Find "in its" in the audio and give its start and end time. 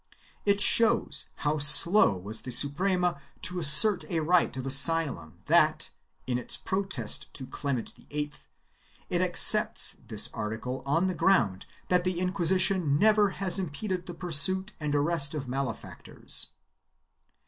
6.25-6.57